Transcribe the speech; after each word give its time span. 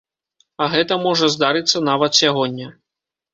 А 0.63 0.69
гэта 0.75 0.97
можа 1.03 1.29
здарыцца 1.35 1.83
нават 1.91 2.19
сягоння. 2.21 2.73